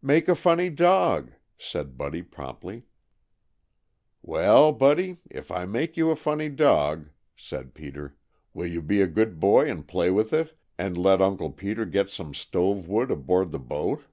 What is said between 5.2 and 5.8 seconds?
if I